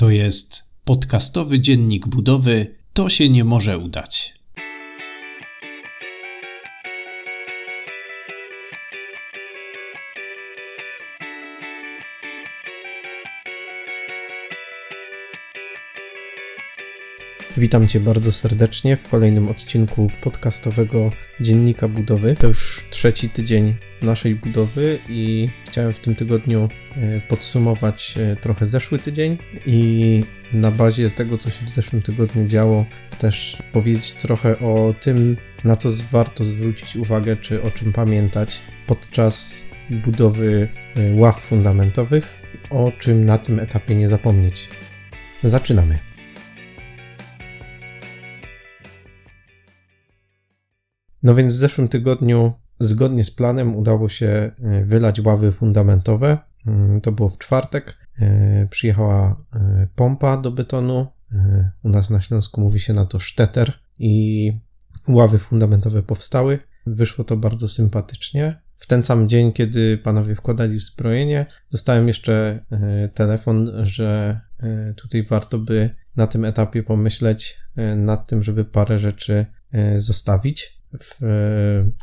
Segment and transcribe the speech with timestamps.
[0.00, 2.76] To jest podcastowy dziennik budowy.
[2.92, 4.34] To się nie może udać.
[17.56, 21.10] Witam Cię bardzo serdecznie w kolejnym odcinku podcastowego
[21.40, 22.34] Dziennika Budowy.
[22.34, 28.68] To już trzeci tydzień naszej budowy i chciałem w tym tygodniu e, podsumować e, trochę
[28.68, 32.86] zeszły tydzień i na bazie tego, co się w zeszłym tygodniu działo,
[33.18, 39.64] też powiedzieć trochę o tym, na co warto zwrócić uwagę, czy o czym pamiętać podczas
[39.90, 44.68] budowy e, ław fundamentowych, o czym na tym etapie nie zapomnieć.
[45.44, 46.09] Zaczynamy.
[51.22, 56.38] No więc w zeszłym tygodniu, zgodnie z planem, udało się y, wylać ławy fundamentowe.
[56.66, 57.96] Mm, to było w czwartek.
[58.22, 59.36] Y, przyjechała
[59.82, 61.06] y, pompa do betonu.
[61.82, 64.52] U nas na Śląsku mówi się na to szteter i
[65.08, 66.58] ławy fundamentowe powstały.
[66.86, 68.60] Wyszło to bardzo sympatycznie.
[68.76, 72.64] W ten sam dzień, kiedy panowie wkładali wzbrojenie, dostałem jeszcze
[73.14, 74.40] telefon, że
[74.96, 77.58] tutaj warto by na tym etapie pomyśleć
[77.96, 79.46] nad tym, żeby parę rzeczy
[79.96, 81.20] zostawić w,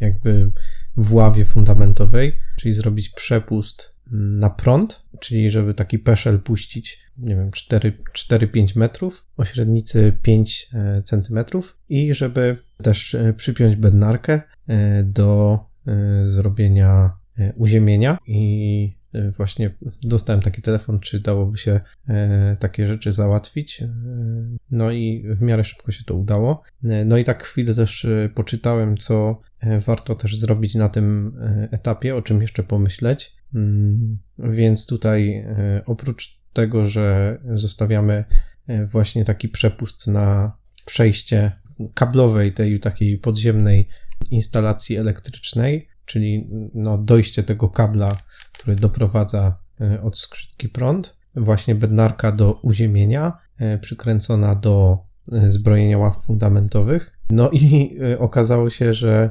[0.00, 0.50] jakby
[0.96, 7.50] w ławie fundamentowej, czyli zrobić przepust na prąd, czyli żeby taki peszel puścić, nie wiem,
[7.50, 15.58] 4-5 metrów, o średnicy 5 e, centymetrów i żeby też e, przypiąć bednarkę e, do
[16.26, 17.12] zrobienia
[17.56, 18.96] uziemienia i
[19.36, 23.82] właśnie dostałem taki telefon, czy dałoby się e, takie rzeczy załatwić.
[23.82, 23.88] E,
[24.70, 26.62] no i w miarę szybko się to udało.
[27.06, 29.40] No i tak chwilę też poczytałem, co
[29.86, 31.36] warto też zrobić na tym
[31.70, 33.36] etapie, o czym jeszcze pomyśleć.
[33.54, 35.46] Mm, więc tutaj
[35.86, 38.24] oprócz tego, że zostawiamy
[38.86, 41.52] właśnie taki przepust na przejście
[41.94, 43.88] kablowej tej takiej podziemnej
[44.30, 48.16] instalacji elektrycznej, czyli no, dojście tego kabla,
[48.64, 54.98] który doprowadza e, od skrzydki prąd, właśnie bednarka do uziemienia, e, przykręcona do
[55.32, 57.12] e, zbrojenia ław fundamentowych.
[57.30, 59.30] No i okazało się, że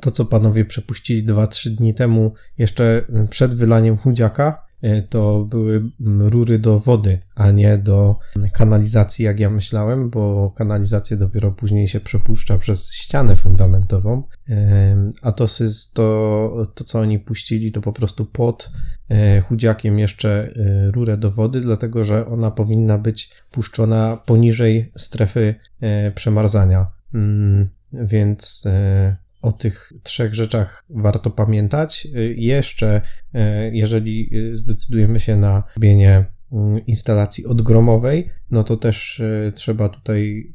[0.00, 4.63] to, co panowie przepuścili 2-3 dni temu, jeszcze przed wylaniem chudziaka,
[5.08, 5.82] to były
[6.18, 8.18] rury do wody, a nie do
[8.52, 15.32] kanalizacji, jak ja myślałem, bo kanalizację dopiero później się przepuszcza przez ścianę fundamentową, e, a
[15.32, 15.46] to,
[15.94, 18.70] to, to co oni puścili, to po prostu pod
[19.08, 20.54] e, chudziakiem jeszcze
[20.92, 25.54] rurę do wody, dlatego że ona powinna być puszczona poniżej strefy
[26.14, 26.86] przemarzania.
[27.14, 28.68] Mm, więc
[29.44, 32.08] o tych trzech rzeczach warto pamiętać.
[32.36, 33.00] Jeszcze,
[33.34, 36.24] e, jeżeli zdecydujemy się na robienie
[36.86, 39.22] instalacji odgromowej, no to też
[39.54, 40.52] trzeba tutaj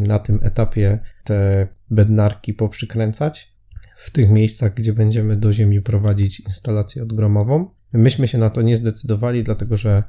[0.00, 3.54] na tym etapie te bednarki poprzykręcać
[3.98, 7.70] w tych miejscach, gdzie będziemy do ziemi prowadzić instalację odgromową.
[7.92, 10.02] Myśmy się na to nie zdecydowali, dlatego że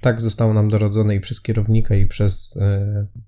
[0.00, 2.58] tak zostało nam dorodzone i przez kierownika, i przez,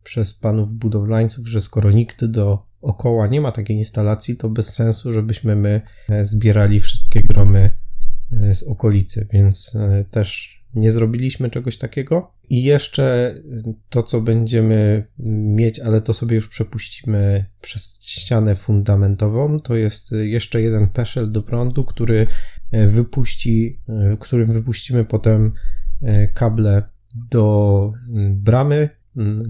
[0.03, 5.13] przez panów budowlańców, że skoro nikt do okoła nie ma takiej instalacji, to bez sensu,
[5.13, 7.71] żebyśmy my e, zbierali wszystkie gromy
[8.33, 12.33] e, z okolicy, więc e, też nie zrobiliśmy czegoś takiego.
[12.49, 13.35] I jeszcze
[13.89, 20.63] to, co będziemy mieć, ale to sobie już przepuścimy przez ścianę fundamentową, to jest jeszcze
[20.63, 22.27] jeden peszel do prądu, który
[22.89, 23.81] wypuści,
[24.21, 25.53] którym wypuścimy potem
[26.35, 26.83] kable
[27.31, 27.93] do
[28.31, 28.89] bramy,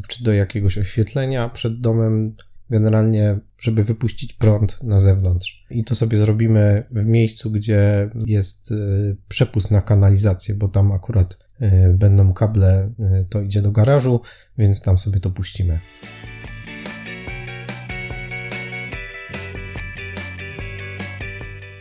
[0.08, 2.34] czy do jakiegoś oświetlenia przed domem,
[2.70, 5.66] generalnie, żeby wypuścić prąd na zewnątrz.
[5.70, 11.38] I to sobie zrobimy w miejscu, gdzie jest y, przepust na kanalizację, bo tam akurat
[11.62, 12.92] y, będą kable,
[13.28, 14.20] to idzie do garażu,
[14.58, 15.80] więc tam sobie to puścimy.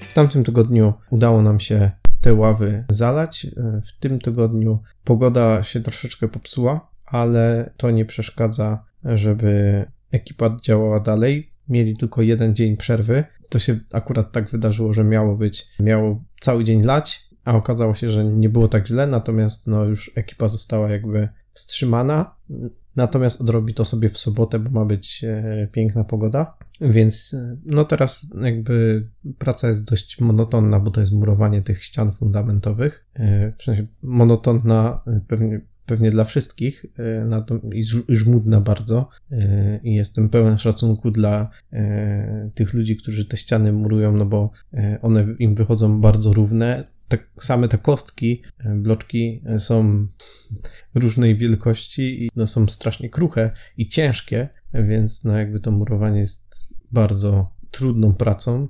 [0.09, 1.91] W tamtym tygodniu udało nam się
[2.21, 3.47] te ławy zalać.
[3.87, 11.51] W tym tygodniu pogoda się troszeczkę popsuła, ale to nie przeszkadza, żeby ekipa działała dalej.
[11.69, 13.23] Mieli tylko jeden dzień przerwy.
[13.49, 18.09] To się akurat tak wydarzyło, że miało być, miało cały dzień lać, a okazało się,
[18.09, 22.35] że nie było tak źle, natomiast no już ekipa została jakby wstrzymana.
[22.95, 26.57] Natomiast odrobi to sobie w sobotę, bo ma być e, piękna pogoda.
[26.81, 27.35] Więc
[27.65, 33.05] no teraz jakby praca jest dość monotonna, bo to jest murowanie tych ścian fundamentowych.
[33.13, 37.43] E, w sensie monotonna pewnie pewnie dla wszystkich e,
[37.73, 37.83] i
[38.15, 41.49] żmudna bardzo e, i jestem pełen szacunku dla
[42.55, 44.51] tych ludzi, którzy te ściany murują, no bo
[45.01, 48.43] one im wychodzą bardzo równe, tak same te kostki,
[48.75, 50.07] bloczki są
[50.95, 56.75] różnej wielkości i no, są strasznie kruche i ciężkie, więc no jakby to murowanie jest
[56.91, 58.67] bardzo trudną pracą.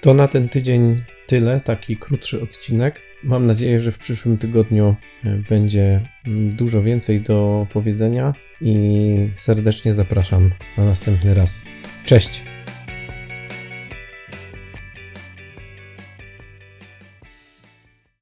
[0.00, 3.00] To na ten tydzień tyle, taki krótszy odcinek.
[3.24, 9.94] Mam nadzieję, że w przyszłym tygodniu e, będzie mm, dużo więcej do powiedzenia i serdecznie
[9.94, 11.64] zapraszam na następny raz.
[12.04, 12.51] Cześć!